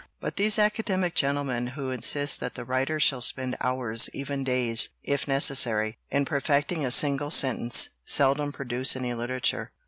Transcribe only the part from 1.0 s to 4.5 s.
gentlemen, who insist that the writer shall spend hours, even